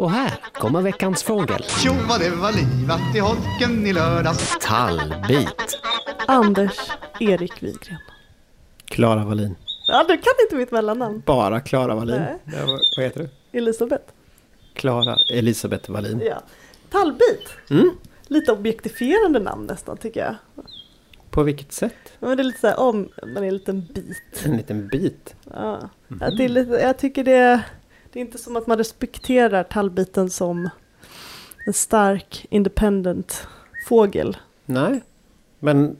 Och 0.00 0.10
här 0.10 0.34
kommer 0.52 0.82
veckans 0.82 1.22
fågel. 1.22 1.62
Tjo 1.62 1.92
vad 2.08 2.20
det 2.20 2.30
var 2.30 2.52
livat 2.52 3.16
i 3.16 3.18
holken 3.18 3.86
i 3.86 3.92
lördags. 3.92 4.58
Tallbit. 4.60 5.80
Anders 6.26 6.78
Erik 7.20 7.62
Wigren. 7.62 7.98
Klara 8.84 9.24
Wallin. 9.24 9.56
Ja, 9.86 10.04
du 10.08 10.16
kan 10.16 10.32
inte 10.42 10.56
mitt 10.56 10.70
mellannamn. 10.70 11.22
Bara 11.26 11.60
Klara 11.60 11.94
Wallin. 11.94 12.20
Nej. 12.20 12.38
Ja, 12.44 12.78
vad, 12.96 13.04
heter 13.04 13.20
du? 13.20 13.58
Elisabeth. 13.58 14.04
Klara 14.74 15.16
Elisabeth 15.32 15.90
Wallin. 15.90 16.22
Ja. 16.24 16.42
Tallbit. 16.90 17.48
Mm. 17.70 17.90
Lite 18.26 18.52
objektifierande 18.52 19.38
namn 19.38 19.66
nästan 19.66 19.96
tycker 19.96 20.20
jag. 20.20 20.34
På 21.30 21.42
vilket 21.42 21.72
sätt? 21.72 22.12
Men 22.18 22.36
det 22.36 22.42
är 22.42 22.44
lite 22.44 22.60
så 22.60 22.66
här, 22.66 22.80
om 22.80 23.08
man 23.34 23.36
är 23.44 23.48
en 23.48 23.54
liten 23.54 23.86
bit. 23.94 24.42
En 24.44 24.56
liten 24.56 24.88
bit. 24.88 25.34
Ja. 25.54 25.80
Att 26.20 26.36
det 26.36 26.44
är 26.44 26.48
lite, 26.48 26.72
jag 26.72 26.98
tycker 26.98 27.24
det, 27.24 27.62
det 28.12 28.18
är 28.18 28.20
inte 28.20 28.38
som 28.38 28.56
att 28.56 28.66
man 28.66 28.78
respekterar 28.78 29.62
tallbiten 29.62 30.30
som 30.30 30.68
en 31.66 31.72
stark 31.72 32.46
independent 32.50 33.46
fågel. 33.86 34.36
Nej. 34.66 35.00
Men 35.58 35.96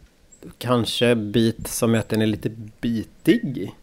kanske 0.59 1.15
bit 1.15 1.69
som 1.69 1.95
att 1.95 2.09
den 2.09 2.23
är 2.23 2.27
lite 2.27 2.51
bitig. 2.80 3.75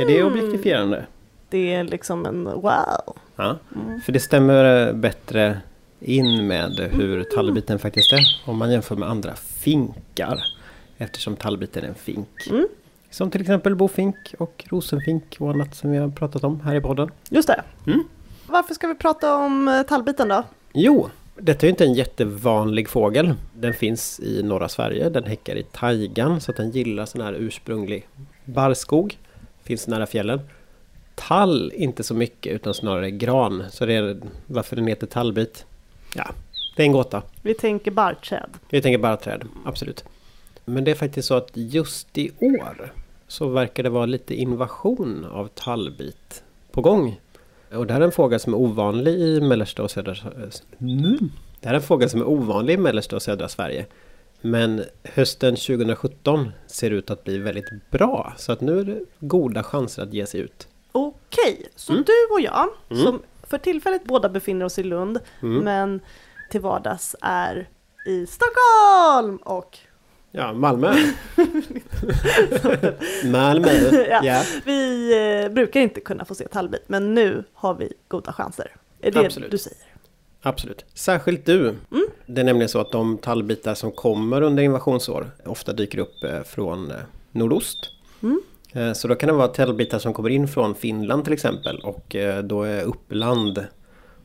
Är 0.00 0.06
det 0.06 0.22
objektifierande? 0.22 1.06
Det 1.48 1.74
är 1.74 1.84
liksom 1.84 2.26
en 2.26 2.44
wow. 2.44 3.16
Ja. 3.36 3.58
För 4.04 4.12
det 4.12 4.20
stämmer 4.20 4.92
bättre 4.92 5.60
in 6.00 6.46
med 6.46 6.88
hur 6.92 7.24
tallbiten 7.24 7.78
faktiskt 7.78 8.12
är. 8.12 8.50
Om 8.50 8.56
man 8.56 8.72
jämför 8.72 8.96
med 8.96 9.08
andra 9.08 9.34
finkar. 9.34 10.38
Eftersom 10.98 11.36
tallbiten 11.36 11.84
är 11.84 11.88
en 11.88 11.94
fink. 11.94 12.46
Mm. 12.50 12.68
Som 13.10 13.30
till 13.30 13.40
exempel 13.40 13.74
bofink 13.76 14.16
och 14.38 14.64
rosenfink 14.68 15.36
och 15.38 15.50
annat 15.50 15.74
som 15.74 15.90
vi 15.90 15.98
har 15.98 16.08
pratat 16.08 16.44
om 16.44 16.60
här 16.60 16.74
i 16.74 16.80
podden. 16.80 17.10
Just 17.28 17.48
det. 17.48 17.62
Mm. 17.86 18.04
Varför 18.46 18.74
ska 18.74 18.86
vi 18.86 18.94
prata 18.94 19.36
om 19.36 19.68
eh, 19.68 19.82
tallbiten 19.82 20.28
då? 20.28 20.42
Jo, 20.72 21.08
detta 21.36 21.60
är 21.60 21.66
ju 21.66 21.70
inte 21.70 21.84
en 21.84 21.94
jättevanlig 21.94 22.88
fågel. 22.88 23.34
Den 23.54 23.74
finns 23.74 24.20
i 24.20 24.42
norra 24.42 24.68
Sverige. 24.68 25.08
Den 25.08 25.24
häckar 25.24 25.56
i 25.56 25.62
taigan 25.62 26.40
så 26.40 26.50
att 26.50 26.56
den 26.56 26.70
gillar 26.70 27.06
sån 27.06 27.20
här 27.20 27.32
ursprunglig 27.32 28.08
barrskog. 28.44 29.18
Finns 29.62 29.88
nära 29.88 30.06
fjällen. 30.06 30.40
Tall 31.14 31.72
inte 31.74 32.02
så 32.02 32.14
mycket 32.14 32.52
utan 32.52 32.74
snarare 32.74 33.10
gran. 33.10 33.64
Så 33.70 33.86
det 33.86 33.94
är 33.94 34.20
varför 34.46 34.76
den 34.76 34.86
heter 34.86 35.06
tallbit. 35.06 35.66
Ja, 36.14 36.30
det 36.76 36.82
är 36.82 36.86
en 36.86 36.92
gåta. 36.92 37.22
Vi 37.42 37.54
tänker 37.54 37.90
barrträd. 37.90 38.50
Vi 38.70 38.82
tänker 38.82 38.98
bara 38.98 39.16
träd, 39.16 39.44
absolut. 39.64 40.04
Men 40.70 40.84
det 40.84 40.90
är 40.90 40.94
faktiskt 40.94 41.28
så 41.28 41.34
att 41.34 41.50
just 41.54 42.18
i 42.18 42.30
år 42.40 42.92
så 43.28 43.48
verkar 43.48 43.82
det 43.82 43.88
vara 43.90 44.06
lite 44.06 44.34
invasion 44.34 45.24
av 45.32 45.46
tallbit 45.48 46.44
på 46.72 46.80
gång. 46.80 47.20
Och 47.74 47.86
det 47.86 47.92
här 47.92 48.00
är 48.00 48.04
en 48.04 48.12
fågel 48.12 48.40
som 48.40 48.52
är 48.54 48.58
ovanlig 48.58 49.14
i 49.14 49.40
mellersta 49.40 49.82
och 49.82 49.90
södra... 49.90 50.14
Det 51.60 51.68
här 51.68 51.74
är 51.74 51.74
en 51.74 51.82
fågel 51.82 52.10
som 52.10 52.20
är 52.20 52.28
ovanlig 52.28 52.74
i 52.74 52.76
mellersta 52.76 53.16
och 53.16 53.22
södra 53.22 53.48
Sverige. 53.48 53.86
Men 54.40 54.84
hösten 55.04 55.56
2017 55.56 56.50
ser 56.66 56.90
ut 56.90 57.10
att 57.10 57.24
bli 57.24 57.38
väldigt 57.38 57.90
bra. 57.90 58.32
Så 58.36 58.52
att 58.52 58.60
nu 58.60 58.80
är 58.80 58.84
det 58.84 59.00
goda 59.20 59.62
chanser 59.62 60.02
att 60.02 60.12
ge 60.14 60.26
sig 60.26 60.40
ut. 60.40 60.68
Okej, 60.92 61.66
så 61.76 61.92
Mm. 61.92 62.04
du 62.06 62.34
och 62.34 62.40
jag, 62.40 62.68
Mm. 62.90 63.02
som 63.04 63.22
för 63.42 63.58
tillfället 63.58 64.04
båda 64.04 64.28
befinner 64.28 64.64
oss 64.64 64.78
i 64.78 64.82
Lund, 64.82 65.18
Mm. 65.42 65.64
men 65.64 66.00
till 66.50 66.60
vardags 66.60 67.16
är 67.20 67.68
i 68.06 68.26
Stockholm 68.26 69.36
och 69.36 69.78
Ja, 70.32 70.52
Malmö. 70.52 70.94
Malmö. 73.24 73.68
Ja. 74.10 74.20
ja. 74.24 74.42
vi 74.64 75.12
eh, 75.44 75.52
brukar 75.52 75.80
inte 75.80 76.00
kunna 76.00 76.24
få 76.24 76.34
se 76.34 76.48
tallbit, 76.48 76.82
men 76.86 77.14
nu 77.14 77.44
har 77.52 77.74
vi 77.74 77.92
goda 78.08 78.32
chanser. 78.32 78.76
Är 79.00 79.10
det 79.10 79.20
Absolut. 79.20 79.50
du 79.50 79.58
säger? 79.58 79.78
Absolut. 80.42 80.84
Särskilt 80.94 81.46
du. 81.46 81.76
Det 82.26 82.40
är 82.40 82.44
nämligen 82.44 82.68
så 82.68 82.78
att 82.78 82.92
de 82.92 83.18
tallbitar 83.18 83.74
som 83.74 83.92
kommer 83.92 84.42
under 84.42 84.62
invasionsår 84.62 85.30
ofta 85.44 85.72
dyker 85.72 85.98
upp 85.98 86.24
eh, 86.24 86.42
från 86.42 86.90
eh, 86.90 86.96
nordost. 87.32 87.78
Mm. 88.22 88.42
Så 88.94 89.08
då 89.08 89.14
kan 89.14 89.26
det 89.26 89.32
vara 89.32 89.48
tallbitar 89.48 89.98
som 89.98 90.12
kommer 90.12 90.28
in 90.28 90.48
från 90.48 90.74
Finland 90.74 91.24
till 91.24 91.32
exempel 91.32 91.80
och 91.80 92.16
då 92.44 92.62
är 92.62 92.82
Uppland, 92.82 93.66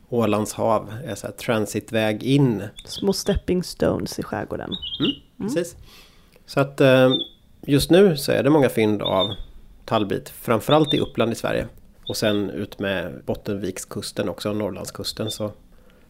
Ålands 0.09 0.53
hav, 0.53 0.93
är 1.05 1.15
så 1.15 1.27
transitväg 1.27 2.23
in. 2.23 2.63
Små 2.85 3.13
stepping 3.13 3.63
stones 3.63 4.19
i 4.19 4.23
skärgården. 4.23 4.71
Precis. 5.37 5.75
Så 6.45 6.59
att 6.59 6.81
eh, 6.81 7.09
just 7.61 7.89
nu 7.91 8.17
så 8.17 8.31
är 8.31 8.43
det 8.43 8.49
många 8.49 8.69
fynd 8.69 9.01
av 9.01 9.33
tallbit, 9.85 10.29
framförallt 10.29 10.93
i 10.93 10.99
Uppland 10.99 11.31
i 11.31 11.35
Sverige. 11.35 11.67
Och 12.07 12.17
sen 12.17 12.49
ut 12.49 12.79
med 12.79 13.21
Bottenvikskusten 13.25 14.29
också, 14.29 14.53
Norrlandskusten, 14.53 15.31
så 15.31 15.51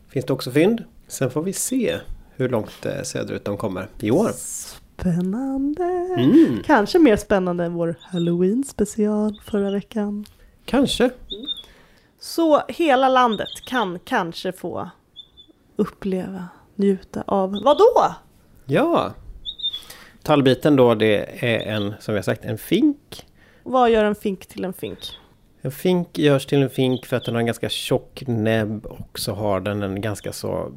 finns 0.10 0.26
det 0.26 0.34
också 0.34 0.52
fynd. 0.52 0.84
Sen 1.08 1.30
får 1.32 1.42
vi 1.42 1.54
se 1.54 1.98
hur 2.36 2.50
långt 2.50 2.86
eh, 2.86 3.02
söderut 3.04 3.46
de 3.46 3.58
kommer 3.58 3.88
i 4.00 4.12
år. 4.12 4.30
Spännande! 4.36 5.84
Mm, 6.18 6.64
Kanske 6.66 7.00
mer 7.00 7.16
spännande 7.18 7.64
än 7.66 7.74
vår 7.74 7.96
halloween 8.02 8.64
special 8.64 9.40
förra 9.46 9.72
veckan. 9.72 10.26
kanske. 10.66 11.10
Så 12.20 12.62
hela 12.68 13.10
landet 13.10 13.48
kan 13.70 14.00
kanske 14.00 14.52
få 14.52 14.90
uppleva, 15.76 16.48
njuta 16.76 17.24
av, 17.28 17.62
vad 17.64 17.78
då? 17.78 18.16
Ja. 18.66 19.14
Tallbiten 20.26 20.76
då 20.76 20.96
det 20.96 21.44
är 21.46 21.60
en, 21.60 21.94
som 22.00 22.14
vi 22.14 22.18
har 22.18 22.24
sagt, 22.24 22.46
en 22.46 22.58
fink. 22.58 23.26
Vad 23.64 23.90
gör 23.90 24.04
en 24.06 24.16
fink 24.16 24.46
till 24.46 24.66
en 24.66 24.74
fink? 24.74 25.00
En 25.62 25.72
fink 25.72 26.18
görs 26.18 26.46
till 26.46 26.62
en 26.64 26.70
fink 26.70 27.06
för 27.06 27.18
att 27.18 27.26
den 27.26 27.34
har 27.36 27.40
en 27.40 27.46
ganska 27.46 27.70
tjock 27.70 28.24
näbb 28.28 28.86
och 28.86 29.20
så 29.20 29.34
har 29.34 29.60
den 29.60 29.84
en 29.84 30.02
ganska 30.02 30.34
så 30.34 30.72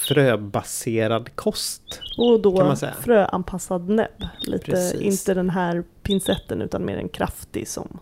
fröbaserad 0.00 1.36
kost. 1.36 2.00
Och 2.18 2.40
då 2.40 2.56
Kan 2.56 2.66
man 2.66 2.76
säga. 2.76 2.94
fröanpassad 3.00 3.88
näbb. 3.88 4.24
Lite, 4.40 4.64
Precis. 4.64 5.00
inte 5.00 5.34
den 5.34 5.50
här 5.50 5.84
pincetten 6.02 6.62
utan 6.62 6.84
mer 6.84 6.96
en 6.96 7.08
kraftig 7.08 7.68
som 7.68 7.98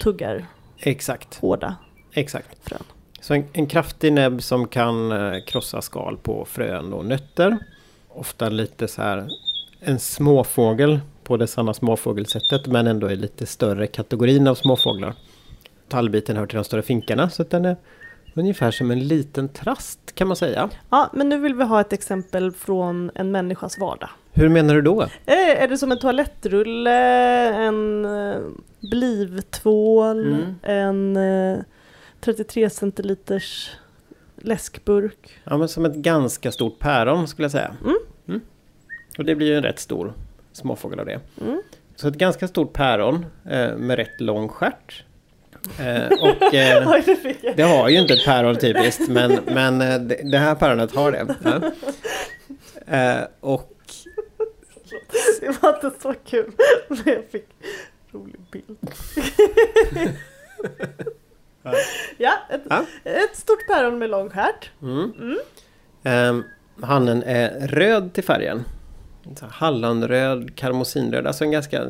tuggar 0.00 0.46
Exakt, 0.78 1.34
hårda 1.34 1.76
exakt. 2.12 2.68
frön. 2.68 2.82
Så 3.20 3.34
en, 3.34 3.44
en 3.52 3.66
kraftig 3.66 4.12
näbb 4.12 4.42
som 4.42 4.68
kan 4.68 5.12
eh, 5.12 5.44
krossa 5.46 5.82
skal 5.82 6.16
på 6.16 6.44
frön 6.44 6.92
och 6.92 7.04
nötter. 7.04 7.58
Ofta 8.08 8.48
lite 8.48 8.88
så 8.88 9.02
här 9.02 9.28
en 9.84 9.98
småfågel 9.98 11.00
på 11.24 11.36
det 11.36 11.46
sanna 11.46 11.74
småfågelsättet 11.74 12.66
men 12.66 12.86
ändå 12.86 13.10
i 13.10 13.16
lite 13.16 13.46
större 13.46 13.86
kategorin 13.86 14.46
av 14.48 14.54
småfåglar. 14.54 15.14
Tallbiten 15.88 16.36
hör 16.36 16.46
till 16.46 16.56
de 16.56 16.64
större 16.64 16.82
finkarna 16.82 17.30
så 17.30 17.42
att 17.42 17.50
den 17.50 17.64
är 17.64 17.76
ungefär 18.34 18.70
som 18.70 18.90
en 18.90 19.08
liten 19.08 19.48
trast 19.48 20.14
kan 20.14 20.28
man 20.28 20.36
säga. 20.36 20.70
Ja, 20.90 21.10
men 21.12 21.28
nu 21.28 21.38
vill 21.38 21.54
vi 21.54 21.64
ha 21.64 21.80
ett 21.80 21.92
exempel 21.92 22.52
från 22.52 23.10
en 23.14 23.30
människas 23.30 23.78
vardag. 23.78 24.10
Hur 24.32 24.48
menar 24.48 24.74
du 24.74 24.82
då? 24.82 25.02
Eh, 25.02 25.62
Är 25.62 25.68
det 25.68 25.78
som 25.78 25.92
en 25.92 25.98
toalettrulle, 25.98 26.98
en 27.54 28.04
eh, 28.04 28.36
blivtvål, 28.80 30.26
Mm. 30.26 30.54
en 30.62 31.16
eh, 31.56 31.58
33 32.20 32.70
centiliters 32.70 33.70
läskburk? 34.36 35.30
Ja 35.44 35.56
men 35.56 35.68
som 35.68 35.84
ett 35.84 35.94
ganska 35.94 36.52
stort 36.52 36.78
päron 36.78 37.28
skulle 37.28 37.44
jag 37.44 37.52
säga. 37.52 37.74
Mm. 37.84 37.96
Och 39.18 39.24
det 39.24 39.34
blir 39.34 39.46
ju 39.46 39.56
en 39.56 39.62
rätt 39.62 39.78
stor 39.78 40.12
småfågel 40.52 41.00
av 41.00 41.06
det. 41.06 41.20
Mm. 41.40 41.62
Så 41.96 42.08
ett 42.08 42.14
ganska 42.14 42.48
stort 42.48 42.72
päron 42.72 43.26
eh, 43.50 43.76
med 43.76 43.96
rätt 43.96 44.20
lång 44.20 44.48
stjärt. 44.48 45.04
Eh, 45.80 46.06
och 46.20 46.54
eh, 46.54 46.88
Oj, 46.90 47.36
det 47.56 47.62
har 47.62 47.88
ju 47.88 47.98
inte 48.00 48.14
ett 48.14 48.24
päron 48.24 48.56
typiskt 48.56 49.08
men, 49.08 49.38
men 49.46 49.80
eh, 49.80 49.98
det, 50.00 50.30
det 50.30 50.38
här 50.38 50.54
päronet 50.54 50.94
har 50.94 51.12
det. 51.12 51.26
Ja. 52.86 52.96
Eh, 52.96 53.24
och 53.40 53.70
Det 55.40 55.62
var 55.62 55.74
inte 55.74 55.90
så 56.02 56.14
kul, 56.26 56.52
men 56.88 56.98
jag 57.04 57.24
fick 57.32 57.46
rolig 58.12 58.40
bild. 58.52 58.78
ja, 62.18 62.32
ett, 62.50 62.62
Ja. 62.70 62.84
ett 63.04 63.36
stort 63.36 63.66
päron 63.68 63.98
med 63.98 64.10
lång 64.10 64.30
stjärt. 64.30 64.70
Mm. 64.82 65.38
Ehm, 66.02 66.44
hannen 66.82 67.22
är 67.22 67.68
röd 67.68 68.12
till 68.12 68.24
färgen. 68.24 68.64
Hallonröd, 69.40 70.54
karmosinröd, 70.56 71.26
alltså 71.26 71.44
en 71.44 71.50
ganska 71.50 71.82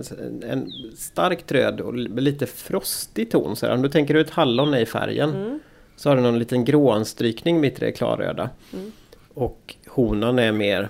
en 0.48 0.72
starkt 0.96 1.52
röd 1.52 1.80
och 1.80 1.94
lite 1.94 2.46
frostig 2.46 3.30
ton. 3.30 3.56
Så 3.56 3.66
här. 3.66 3.74
Om 3.74 3.82
du 3.82 3.88
tänker 3.88 4.14
ett 4.14 4.30
hallon 4.30 4.74
är 4.74 4.78
i 4.78 4.86
färgen 4.86 5.30
Mm. 5.34 5.60
så 5.96 6.08
har 6.08 6.16
den 6.16 6.24
någon 6.24 6.38
liten 6.38 6.64
gråanstrykning 6.64 7.60
mitt 7.60 7.82
i 7.82 7.84
det 7.84 7.92
klarröda. 7.92 8.50
Mm. 8.72 8.92
Och 9.34 9.74
honan 9.86 10.38
är 10.38 10.52
mer 10.52 10.88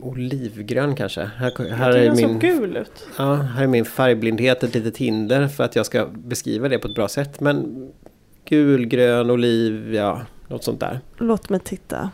olivgrön 0.00 0.94
kanske. 0.94 1.24
Här, 1.36 1.70
här, 1.70 1.90
är 1.92 2.14
min, 2.14 2.38
gul 2.38 2.76
ut. 2.76 3.06
ja, 3.18 3.34
här 3.34 3.62
är 3.62 3.66
min 3.66 3.84
färgblindhet 3.84 4.62
ett 4.62 4.74
litet 4.74 4.96
hinder 4.96 5.48
för 5.48 5.64
att 5.64 5.76
jag 5.76 5.86
ska 5.86 6.06
beskriva 6.06 6.68
det 6.68 6.78
på 6.78 6.88
ett 6.88 6.94
bra 6.94 7.08
sätt. 7.08 7.40
Men 7.40 7.88
gul, 8.44 8.86
grön, 8.86 9.30
oliv, 9.30 9.94
ja, 9.94 10.20
något 10.48 10.64
sånt 10.64 10.80
där. 10.80 11.00
Låt 11.18 11.48
mig 11.48 11.60
titta. 11.60 12.10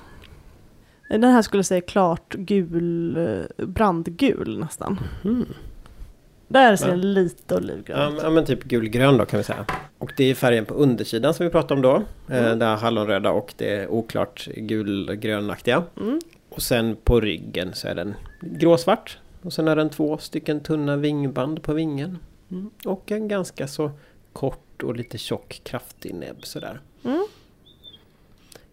Den 1.09 1.25
här 1.25 1.43
skulle 1.43 1.65
säga 1.65 1.81
klart 1.81 2.35
gul, 2.35 3.17
eh, 3.17 3.67
brandgul 3.67 4.59
nästan. 4.59 5.01
Mm. 5.25 5.47
Där 6.49 6.77
ser 6.77 6.87
Ja. 6.87 6.91
den 6.91 7.13
lite 7.15 7.57
olivgrön 7.57 8.15
ut. 8.15 8.21
ja 8.23 8.31
men 8.31 8.45
typ 8.45 8.65
gulgrön 8.65 9.17
då 9.19 9.25
kan 9.27 9.39
vi 9.39 9.45
säga. 9.45 9.67
Och 9.99 10.13
det 10.17 10.25
är 10.25 10.35
färgen 10.35 10.65
på 10.65 10.75
undersidan 10.75 11.35
som 11.35 11.47
vi 11.47 11.51
pratade 11.53 11.75
om 11.75 11.83
då. 11.83 11.95
Eh, 12.35 12.45
Mm. 12.45 12.59
Det 12.59 12.65
här 12.65 12.77
hallonröda 12.77 13.31
och 13.31 13.55
det 13.57 13.87
oklart 13.89 14.49
gulgrönaktiga. 14.57 15.83
Mm. 16.01 16.21
Och 16.49 16.63
sen 16.63 16.97
på 17.05 17.21
ryggen 17.21 17.75
så 17.75 17.89
är 17.89 17.95
den 17.95 18.15
gråsvart. 18.41 19.19
Och 19.43 19.53
sen 19.53 19.69
är 19.69 19.77
den 19.77 19.91
två 19.91 20.19
stycken 20.19 20.61
tunna 20.61 20.97
vingband 20.97 21.63
på 21.63 21.73
vingen. 21.73 22.19
Mm. 22.51 22.71
Och 22.85 23.13
en 23.13 23.29
ganska 23.29 23.69
så 23.69 23.91
kort 24.33 24.83
och 24.83 24.97
lite 24.97 25.19
tjock 25.19 25.61
kraftig 25.65 26.15
näbb 26.15 26.45
sådär. 26.45 26.81
Mm. 27.05 27.25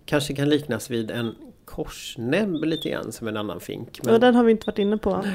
Kanske 0.06 0.34
kan 0.34 0.50
liknas 0.50 0.90
vid 0.90 1.12
en 1.12 1.36
korsnäbb 1.76 2.64
lite 2.64 2.90
grann 2.90 3.12
som 3.12 3.28
en 3.28 3.38
annan 3.38 3.60
fink. 3.60 4.00
Och 4.00 4.20
den 4.20 4.36
har 4.36 4.44
vi 4.44 4.52
inte 4.52 4.66
varit 4.68 4.80
inne 4.80 4.98
på. 4.98 5.26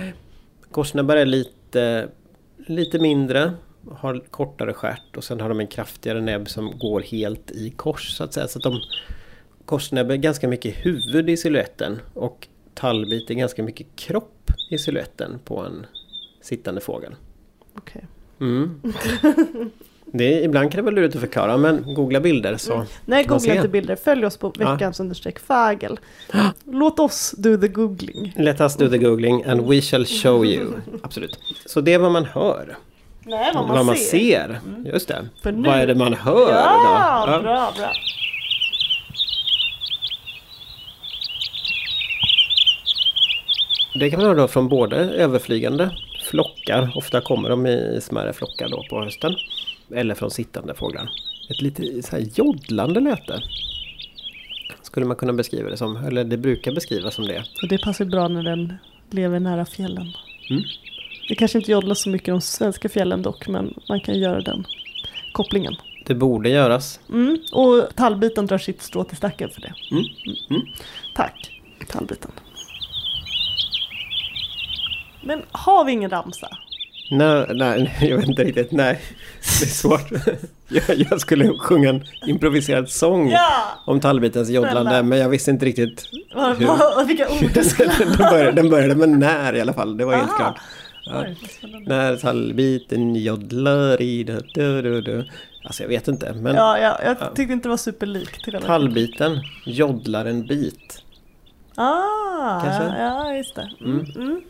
Korsnäbbar 0.70 1.16
är 1.16 1.26
lite, 1.26 2.08
lite 2.56 2.98
mindre, 2.98 3.52
har 3.90 4.20
kortare 4.30 4.72
stjärt 4.72 5.16
och 5.16 5.24
sen 5.24 5.40
har 5.40 5.48
de 5.48 5.60
en 5.60 5.66
kraftigare 5.66 6.20
näbb 6.20 6.48
som 6.48 6.78
går 6.78 7.00
helt 7.00 7.50
i 7.50 7.70
kors 7.70 8.16
så 8.16 8.24
att 8.24 8.34
säga. 8.34 8.48
Så 8.48 8.58
att 8.58 8.62
de, 8.62 8.80
korsnäbb 9.64 10.10
är 10.10 10.16
ganska 10.16 10.48
mycket 10.48 10.86
huvud 10.86 11.30
i 11.30 11.36
siluetten 11.36 11.98
och 12.14 12.48
tallbit 12.74 13.30
är 13.30 13.34
ganska 13.34 13.62
mycket 13.62 13.86
kropp 13.96 14.50
i 14.70 14.78
siluetten 14.78 15.38
på 15.44 15.60
en 15.60 15.86
sittande 16.40 16.80
fågel. 16.80 17.14
Okej. 17.74 18.06
Mm. 18.40 18.82
Det 20.12 20.38
är, 20.38 20.42
ibland 20.44 20.70
kan 20.72 20.76
det 20.76 20.82
vara 20.82 20.94
lurigt 20.94 21.14
att 21.14 21.20
förklara 21.20 21.56
men 21.56 21.94
googla 21.94 22.20
bilder 22.20 22.56
så 22.56 22.84
Nej, 23.04 23.24
Kan 23.24 23.30
man 23.30 23.38
googla 23.38 23.54
inte 23.54 23.68
bilder. 23.68 23.96
Följ 23.96 24.26
oss 24.26 24.36
på 24.36 24.52
Ja. 24.58 24.72
veckans 24.72 25.00
understreck 25.00 25.38
fagel. 25.38 25.98
Låt 26.64 26.98
oss 26.98 27.34
do 27.38 27.56
the 27.56 27.68
googling. 27.68 28.32
let 28.36 28.60
us 28.60 28.76
do 28.76 28.88
the 28.88 28.98
googling 28.98 29.44
and 29.44 29.60
we 29.68 29.80
shall 29.80 30.06
show 30.06 30.44
you. 30.46 30.66
Absolut. 31.02 31.38
Så 31.66 31.80
det 31.80 31.92
är 31.94 31.98
vad 31.98 32.12
man 32.12 32.24
hör. 32.24 32.76
Nej, 33.24 33.50
vad 33.54 33.66
man, 33.66 33.76
vad 33.76 33.86
man 33.86 33.96
ser. 33.96 34.60
ser. 34.84 34.90
Just 34.92 35.08
det. 35.08 35.28
För 35.42 35.52
nu- 35.52 35.68
Vad 35.68 35.78
är 35.78 35.86
det 35.86 35.94
man 35.94 36.14
hör 36.14 36.50
Ja, 36.52 37.24
då? 37.26 37.32
Ja. 37.32 37.40
bra, 37.42 37.72
bra. 37.76 37.92
Det 44.00 44.10
kan 44.10 44.18
man 44.20 44.26
höra 44.28 44.38
då 44.38 44.48
från 44.48 44.68
både 44.68 44.96
överflygande 44.96 45.90
flockar, 46.30 46.92
ofta 46.94 47.20
kommer 47.20 47.48
de 47.50 47.66
i 47.66 47.98
smärre 48.02 48.32
flockar 48.32 48.68
då 48.68 48.84
på 48.90 49.00
hösten. 49.04 49.34
Eller 49.94 50.14
från 50.14 50.30
sittande 50.30 50.74
fåglar. 50.74 51.08
Ett 51.50 51.62
lite 51.62 52.02
så 52.02 52.16
här 52.16 52.24
joddlande 52.34 53.00
läte. 53.00 53.42
Skulle 54.82 55.06
man 55.06 55.16
kunna 55.16 55.32
beskriva 55.32 55.70
det 55.70 55.76
som, 55.76 55.96
eller 55.96 56.24
det 56.24 56.36
brukar 56.36 56.72
beskrivas 56.72 57.14
som 57.14 57.26
det. 57.26 57.44
Och 57.62 57.68
det 57.68 57.78
passar 57.78 58.04
bra 58.04 58.28
när 58.28 58.42
den 58.42 58.74
lever 59.10 59.40
nära 59.40 59.64
fjällen. 59.64 60.12
Mm. 60.50 60.62
Det 61.28 61.34
kanske 61.34 61.58
inte 61.58 61.70
joddlas 61.70 62.00
så 62.00 62.08
mycket 62.08 62.28
i 62.28 62.30
de 62.30 62.40
svenska 62.40 62.88
fjällen 62.88 63.22
dock, 63.22 63.48
men 63.48 63.74
man 63.88 64.00
kan 64.00 64.18
göra 64.18 64.40
den 64.40 64.66
kopplingen. 65.32 65.76
Det 66.06 66.14
borde 66.14 66.48
göras. 66.48 67.00
Mm. 67.08 67.38
Och 67.52 67.88
tallbiten 67.94 68.46
drar 68.46 68.58
sitt 68.58 68.82
strå 68.82 69.04
till 69.04 69.16
stacken 69.16 69.50
för 69.50 69.60
det. 69.60 69.74
Mm. 69.90 70.04
Mm. 70.50 70.62
Tack, 71.14 71.62
tallbiten. 71.88 72.30
Men 75.22 75.42
har 75.52 75.84
vi 75.84 75.92
ingen 75.92 76.10
ramsa? 76.10 76.58
Nej, 77.10 77.46
nej, 77.54 77.96
jag 78.10 78.16
vet 78.16 78.28
inte 78.28 78.44
riktigt. 78.44 78.72
Nej, 78.72 79.00
det 79.60 79.64
är 79.64 79.68
svårt. 79.68 80.10
Jag, 80.68 80.82
jag 81.10 81.20
skulle 81.20 81.48
sjunga 81.58 81.88
en 81.88 82.04
improviserad 82.26 82.88
sång 82.90 83.30
Ja! 83.30 83.48
om 83.84 84.00
tallbitens 84.00 84.48
joddlande, 84.50 85.02
men 85.02 85.18
jag 85.18 85.28
visste 85.28 85.50
inte 85.50 85.66
riktigt 85.66 86.04
Vad- 86.34 86.56
Hur? 86.56 86.66
vad- 86.66 87.06
Vilka 87.06 87.28
ord 87.28 87.50
du 87.54 87.64
skulle 87.64 87.92
den, 87.98 88.16
började, 88.18 88.52
den 88.52 88.70
började 88.70 88.94
med 88.94 89.08
när 89.08 89.54
i 89.54 89.60
alla 89.60 89.72
fall, 89.72 89.96
det 89.96 90.04
var 90.04 90.14
helt 90.14 90.28
Aha. 90.28 90.36
klart. 90.36 90.56
Ja. 91.04 91.24
Oj. 91.26 91.36
När 91.86 92.16
tallbiten 92.16 93.16
joddlar 93.16 94.02
i 94.02 94.24
du, 94.24 94.82
du, 94.82 95.00
du. 95.00 95.24
Alltså 95.64 95.82
jag 95.82 95.88
vet 95.88 96.08
inte, 96.08 96.32
men 96.32 96.54
Ja, 96.54 96.78
ja, 96.78 96.98
jag 97.04 97.16
Ja. 97.20 97.26
tyckte 97.34 97.52
inte 97.52 97.68
det 97.68 97.70
var 97.70 97.76
superlikt. 97.76 98.62
tallbiten 98.66 99.40
joddlar 99.66 100.24
en 100.24 100.46
bit. 100.46 101.02
Ah, 101.74 102.60
Kanske? 102.64 102.98
ja, 103.02 103.34
just 103.34 103.54
det. 103.54 103.70
Mm. 103.80 104.06
Mm. 104.16 104.40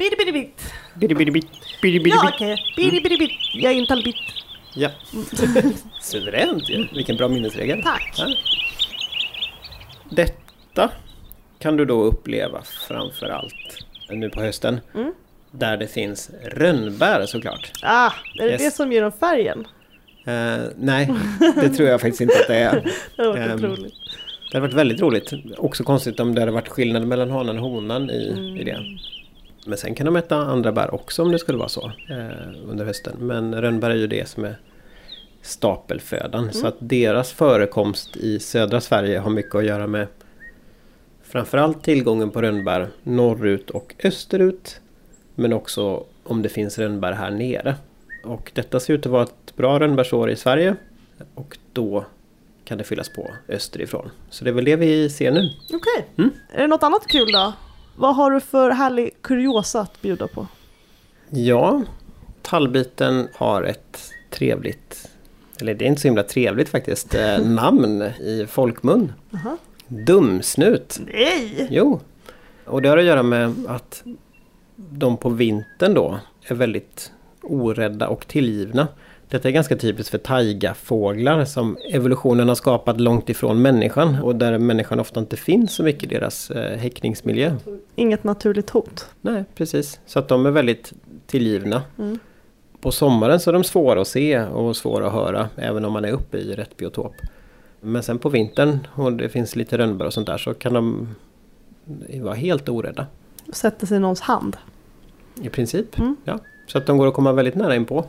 Mm. 0.00 0.10
Bidi 0.10 0.16
bidi 0.16 0.32
bit. 0.32 0.72
Bidi, 0.94 1.14
bidi, 1.14 1.30
bit, 1.30 1.46
bidi, 1.82 1.98
bidi, 2.00 2.10
Ja, 2.16 2.30
okej. 2.34 2.56
Bidi 2.76 3.00
bidi 3.00 3.16
bit. 3.18 3.30
Jag 3.54 3.72
är 3.72 3.78
en 3.78 3.86
tallbit. 3.86 4.16
Ja. 4.74 4.88
Suveränt 6.00 6.70
ju. 6.70 6.86
Vilken 6.94 7.16
bra 7.16 7.28
minnesregel. 7.28 7.82
Tack. 7.82 8.14
Ja. 8.18 8.26
Detta 10.10 10.90
kan 11.58 11.76
du 11.76 11.84
då 11.84 12.02
uppleva 12.02 12.62
framför 12.88 13.26
allt 13.26 13.54
nu 14.10 14.30
på 14.30 14.40
hösten. 14.40 14.80
Mm. 14.94 15.12
Där 15.50 15.76
det 15.76 15.86
finns 15.86 16.30
rönnbär 16.52 17.26
såklart. 17.26 17.70
Ah, 17.82 18.10
är 18.40 18.44
det 18.44 18.50
Yes. 18.50 18.62
det 18.62 18.70
som 18.70 18.92
ger 18.92 19.02
dem 19.02 19.12
färgen? 19.12 19.66
Eh, 20.26 20.64
nej, 20.76 21.12
det 21.54 21.68
tror 21.68 21.88
jag 21.88 22.00
faktiskt 22.00 22.20
inte 22.20 22.34
att 22.40 22.46
det 22.46 22.56
är. 22.56 22.92
Det 23.16 23.26
var 23.28 23.36
Ehm, 23.36 23.54
otroligt. 23.64 23.94
Det 24.52 24.56
hade 24.58 24.66
varit 24.66 24.74
väldigt 24.74 25.00
roligt. 25.00 25.32
Också 25.58 25.84
konstigt 25.84 26.20
om 26.20 26.34
det 26.34 26.40
hade 26.40 26.52
varit 26.52 26.68
skillnad 26.68 27.06
mellan 27.06 27.30
hanen 27.30 27.58
och 27.58 27.70
honan 27.70 28.10
i, 28.10 28.56
i 28.60 28.64
det. 28.64 28.78
Men 29.68 29.78
sen 29.78 29.94
kan 29.94 30.06
de 30.06 30.16
äta 30.16 30.36
andra 30.36 30.72
bär 30.72 30.94
också 30.94 31.22
om 31.22 31.32
det 31.32 31.38
skulle 31.38 31.58
vara 31.58 31.68
så 31.68 31.92
eh, 32.10 32.68
under 32.68 32.84
hösten. 32.84 33.16
Men 33.18 33.62
rönnbär 33.62 33.90
är 33.90 33.94
ju 33.94 34.06
det 34.06 34.28
som 34.28 34.44
är 34.44 34.56
stapelfödan. 35.42 36.52
Så 36.52 36.66
att 36.66 36.76
deras 36.78 37.32
förekomst 37.32 38.16
i 38.16 38.38
södra 38.38 38.80
Sverige 38.80 39.18
har 39.18 39.30
mycket 39.30 39.54
att 39.54 39.64
göra 39.64 39.86
med 39.86 40.06
framförallt 41.22 41.82
tillgången 41.84 42.30
på 42.30 42.42
rönnbär 42.42 42.88
norrut 43.02 43.70
och 43.70 43.94
österut. 44.04 44.80
Men 45.34 45.52
också 45.52 46.04
om 46.24 46.42
det 46.42 46.48
finns 46.48 46.78
rönnbär 46.78 47.12
här 47.12 47.30
nere. 47.30 47.74
Och 48.24 48.52
detta 48.54 48.80
ser 48.80 48.94
ut 48.94 49.06
att 49.06 49.12
vara 49.12 49.22
ett 49.22 49.56
bra 49.56 49.80
rönnbärsår 49.80 50.30
i 50.30 50.36
Sverige. 50.36 50.76
Och 51.34 51.58
då 51.72 52.04
kan 52.64 52.78
det 52.78 52.84
fyllas 52.84 53.08
på 53.08 53.30
österifrån. 53.48 54.10
Så 54.30 54.44
det 54.44 54.50
är 54.50 54.54
väl 54.54 54.64
det 54.64 54.76
vi 54.76 55.10
ser 55.10 55.32
nu. 55.32 55.50
Okej. 55.72 56.06
Mm. 56.16 56.30
Är 56.52 56.60
det 56.60 56.66
något 56.66 56.82
annat 56.82 57.06
kul 57.06 57.32
då? 57.32 57.52
Vad 57.98 58.16
har 58.16 58.30
du 58.30 58.40
för 58.40 58.70
härlig 58.70 59.10
kuriosa 59.22 59.80
att 59.80 60.02
bjuda 60.02 60.28
på? 60.28 60.46
Ja, 61.30 61.82
tallbiten 62.42 63.28
har 63.34 63.62
ett 63.62 64.10
trevligt, 64.30 65.10
eller 65.60 65.74
det 65.74 65.84
är 65.84 65.86
inte 65.86 66.00
så 66.00 66.08
himla 66.08 66.22
trevligt 66.22 66.68
faktiskt, 66.68 67.14
eh, 67.14 67.38
namn 67.44 68.02
i 68.02 68.46
folkmun. 68.50 69.12
Aha. 69.34 69.56
Dumsnut. 69.88 71.00
Nej! 71.06 71.68
Jo, 71.70 72.00
och 72.64 72.82
det 72.82 72.88
har 72.88 72.98
att 72.98 73.04
göra 73.04 73.22
med 73.22 73.54
att 73.68 74.02
de 74.76 75.16
på 75.16 75.28
vintern 75.28 75.94
då 75.94 76.18
är 76.46 76.54
väldigt 76.54 77.12
orädda 77.42 78.08
och 78.08 78.26
tillgivna. 78.28 78.88
Detta 79.30 79.48
är 79.48 79.52
ganska 79.52 79.76
typiskt 79.76 80.10
för 80.10 80.18
taigafåglar 80.18 81.44
som 81.44 81.76
evolutionen 81.90 82.48
har 82.48 82.54
skapat 82.54 83.00
långt 83.00 83.28
ifrån 83.28 83.62
människan 83.62 84.22
och 84.22 84.36
där 84.36 84.58
människan 84.58 85.00
ofta 85.00 85.20
inte 85.20 85.36
finns 85.36 85.74
så 85.74 85.82
mycket 85.82 86.02
i 86.02 86.06
deras 86.06 86.50
eh, 86.50 86.78
häckningsmiljö. 86.78 87.56
Inget 87.94 88.24
naturligt 88.24 88.70
hot. 88.70 89.08
Nej, 89.20 89.44
precis. 89.54 90.00
Så 90.06 90.18
att 90.18 90.28
de 90.28 90.46
är 90.46 90.50
väldigt 90.50 90.92
tillgivna. 91.26 91.82
Mm. 91.98 92.18
På 92.80 92.92
sommaren 92.92 93.40
så 93.40 93.50
är 93.50 93.52
de 93.52 93.64
svåra 93.64 94.00
att 94.00 94.08
se 94.08 94.40
och 94.40 94.76
svåra 94.76 95.06
att 95.06 95.12
höra 95.12 95.48
även 95.56 95.84
om 95.84 95.92
man 95.92 96.04
är 96.04 96.12
uppe 96.12 96.38
i 96.38 96.54
rätt 96.54 96.76
biotop. 96.76 97.14
Men 97.80 98.02
sen 98.02 98.18
på 98.18 98.28
vintern 98.28 98.78
och 98.94 99.12
det 99.12 99.28
finns 99.28 99.56
lite 99.56 99.78
rönnbär 99.78 100.06
och 100.06 100.12
sånt 100.12 100.26
där 100.26 100.38
så 100.38 100.54
kan 100.54 100.72
de 100.72 101.08
vara 102.22 102.34
helt 102.34 102.68
orädda. 102.68 103.06
Sätter 103.52 103.86
sig 103.86 103.96
i 103.96 104.00
någons 104.00 104.20
hand. 104.20 104.56
I 105.42 105.48
princip. 105.48 105.98
Mm. 105.98 106.16
Ja. 106.24 106.38
Så 106.66 106.78
att 106.78 106.86
de 106.86 106.98
går 106.98 107.06
att 107.06 107.14
komma 107.14 107.32
väldigt 107.32 107.54
nära 107.54 107.76
in 107.76 107.84
på. 107.84 108.04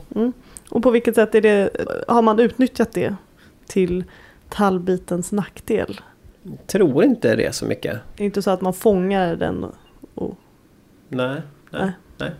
Och 0.69 0.83
på 0.83 0.91
vilket 0.91 1.15
sätt 1.15 1.35
är 1.35 1.41
det, 1.41 1.69
har 2.07 2.21
man 2.21 2.39
utnyttjat 2.39 2.91
det 2.91 3.15
till 3.67 4.03
tallbitens 4.49 5.31
nackdel? 5.31 6.01
Tror 6.67 7.03
inte 7.03 7.35
det 7.35 7.55
så 7.55 7.65
mycket. 7.65 7.97
Det 8.17 8.23
är 8.23 8.25
inte 8.25 8.41
så 8.41 8.51
att 8.51 8.61
man 8.61 8.73
fångar 8.73 9.35
den 9.35 9.65
och... 10.15 10.38
Nej. 11.09 11.27
Nej. 11.29 11.41
Nej. 11.81 11.91
nej. 12.17 12.31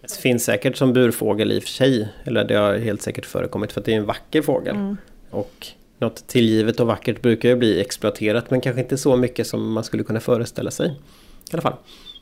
Det 0.00 0.12
finns 0.12 0.44
säkert 0.44 0.76
som 0.76 0.92
burfågel 0.92 1.52
i 1.52 1.58
och 1.58 1.62
för 1.62 1.70
sig. 1.70 2.08
Eller 2.24 2.44
det 2.44 2.54
har 2.54 2.78
helt 2.78 3.02
säkert 3.02 3.26
förekommit 3.26 3.72
för 3.72 3.80
att 3.80 3.86
det 3.86 3.92
är 3.92 3.96
en 3.96 4.04
vacker 4.04 4.42
fågel. 4.42 4.76
Mm. 4.76 4.96
Och 5.30 5.66
något 5.98 6.26
tillgivet 6.26 6.80
och 6.80 6.86
vackert 6.86 7.22
brukar 7.22 7.48
ju 7.48 7.56
bli 7.56 7.80
exploaterat 7.80 8.50
men 8.50 8.60
kanske 8.60 8.80
inte 8.80 8.98
så 8.98 9.16
mycket 9.16 9.46
som 9.46 9.72
man 9.72 9.84
skulle 9.84 10.04
kunna 10.04 10.20
föreställa 10.20 10.70
sig. 10.70 10.88
I 10.88 11.52
alla 11.52 11.62
fall. 11.62 11.74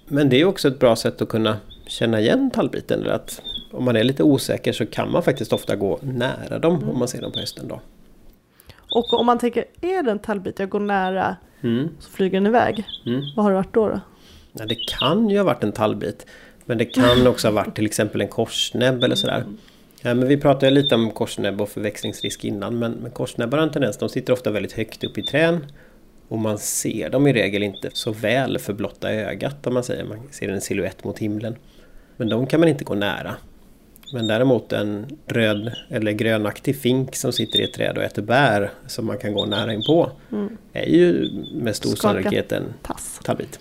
Men 0.07 0.29
det 0.29 0.41
är 0.41 0.45
också 0.45 0.69
ett 0.69 0.79
bra 0.79 0.97
sätt 0.97 1.23
att 1.23 1.29
kunna 1.29 1.57
känna 1.89 2.21
igen 2.21 2.51
tallbiten. 2.51 3.01
Eller 3.03 3.13
att 3.13 3.43
om 3.73 3.85
man 3.85 3.97
är 3.97 4.05
lite 4.05 4.23
osäker 4.23 4.73
så 4.73 4.87
kan 4.87 5.11
man 5.11 5.23
faktiskt 5.23 5.53
ofta 5.53 5.77
gå 5.77 5.99
nära 6.03 6.59
dem 6.59 6.89
om 6.91 6.99
man 6.99 7.09
ser 7.09 7.23
dem 7.23 7.33
på 7.33 7.39
hösten. 7.41 7.69
Då. 7.69 7.81
Och 8.91 9.13
om 9.21 9.27
man 9.27 9.39
tänker, 9.39 9.65
är 9.81 10.03
det 10.03 10.11
en 10.11 10.19
tallbit, 10.19 10.59
jag 10.59 10.69
går 10.69 10.81
nära, 10.81 11.37
Mm. 11.61 11.89
så 11.99 12.11
flyger 12.11 12.41
den 12.41 12.47
iväg. 12.47 12.85
Mm. 13.07 13.23
Vad 13.37 13.45
har 13.45 13.51
det 13.51 13.57
varit 13.57 13.75
då? 13.75 13.89
då? 13.89 14.01
Ja, 14.53 14.65
det 14.67 14.75
kan 14.75 15.31
ju 15.31 15.37
ha 15.39 15.45
varit 15.45 15.65
en 15.65 15.73
tallbit. 15.73 16.27
Men 16.65 16.79
det 16.79 16.85
kan 16.85 17.27
också 17.27 17.47
ha 17.49 17.53
varit 17.53 17.75
till 17.75 17.87
exempel 17.87 18.21
en 18.21 18.29
korsnäbb 18.29 19.05
eller 19.05 19.15
sådär. 19.15 19.45
Ja, 20.03 20.15
men 20.15 20.29
vi 20.29 20.37
pratade 20.37 20.71
lite 20.71 20.95
om 20.95 21.11
korsnäbb 21.11 21.61
och 21.61 21.69
förväxlingsrisk 21.69 22.45
innan. 22.45 22.79
Men, 22.79 22.93
men 22.93 23.11
korsnäbbar 23.11 23.59
har 23.59 23.67
en 23.67 23.73
tendens, 23.73 23.97
de 23.97 24.09
sitter 24.09 24.33
ofta 24.33 24.51
väldigt 24.51 24.73
högt 24.73 25.05
upp 25.05 25.19
i 25.19 25.23
trän. 25.23 25.67
Och 26.29 26.39
man 26.39 26.59
ser 26.59 27.11
dem 27.11 27.27
i 27.27 27.33
regel 27.33 27.63
inte 27.63 27.91
så 27.93 28.13
väl 28.13 28.59
för 28.59 28.73
blotta 28.73 29.13
ögat 29.13 29.67
om 29.67 29.75
man 29.75 29.85
säger. 29.85 30.05
Man 30.05 30.19
ser 30.31 30.49
en 30.49 30.61
silhuett 30.61 31.05
mot 31.05 31.19
himlen. 31.19 31.57
Men 32.19 32.29
de 32.29 32.47
kan 32.47 32.61
man 32.61 32.69
inte 32.69 32.85
gå 32.85 32.95
nära. 32.95 33.35
Men 34.13 34.27
däremot 34.27 34.73
en 34.73 35.07
röd 35.27 35.73
eller 35.91 36.13
grönaktig 36.13 36.77
fink 36.81 37.17
som 37.17 37.33
sitter 37.33 37.59
i 37.59 37.65
ett 37.65 37.73
träd 37.73 37.99
och 37.99 38.05
äter 38.05 38.23
bär 38.23 38.71
som 38.87 39.07
man 39.07 39.19
kan 39.19 39.33
gå 39.33 39.47
nära 39.47 39.73
in 39.73 39.83
på 39.87 40.11
är 40.73 40.87
ju 40.89 41.31
med 41.55 41.77
stor 41.77 41.91
Skaka. 41.91 42.03
sannolikhet 42.03 42.53
en 42.53 42.75
Tass. 42.83 43.21
tallbit. 43.25 43.59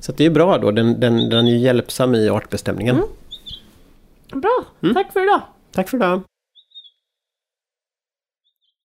Så 0.00 0.12
det 0.12 0.24
är 0.24 0.30
bra 0.30 0.58
då, 0.58 0.70
den, 0.70 1.00
den, 1.00 1.28
den 1.28 1.48
är 1.48 1.56
hjälpsam 1.56 2.14
i 2.14 2.28
artbestämningen. 2.28 3.02
Bra, 4.32 4.64
tack 4.94 5.12
för 5.12 5.22
idag! 5.22 5.40
Tack 5.72 5.88
för 5.88 5.96
idag! 5.96 6.20